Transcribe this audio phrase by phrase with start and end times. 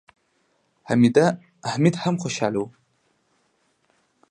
[1.75, 2.65] حميد هم خوشاله و.